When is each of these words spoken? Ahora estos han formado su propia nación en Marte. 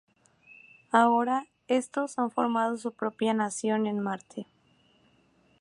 Ahora 0.89 1.45
estos 1.67 2.17
han 2.17 2.31
formado 2.31 2.75
su 2.75 2.91
propia 2.93 3.35
nación 3.35 3.85
en 3.85 3.99
Marte. 3.99 4.47